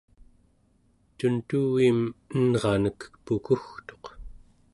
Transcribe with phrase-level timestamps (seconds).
[1.17, 1.99] tuntuviim
[2.37, 4.05] enranek pukugtuq